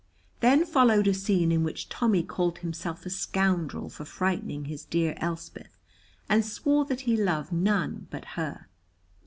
[0.39, 5.13] Then followed a scene in which Tommy called himself a scoundrel for frightening his dear
[5.17, 5.77] Elspeth,
[6.27, 8.67] and swore that he loved none but her.